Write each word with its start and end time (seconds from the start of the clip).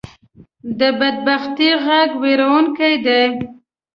د 0.79 0.81
بدبختۍ 0.99 1.69
غږ 1.85 2.09
وېرونکې 2.21 2.91
دی 3.05 3.23